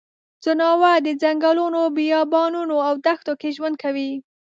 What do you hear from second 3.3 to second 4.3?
کې ژوند کوي.